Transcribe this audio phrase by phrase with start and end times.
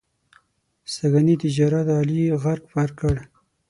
[0.93, 3.15] سږني تجارت علي غرق پرق کړ.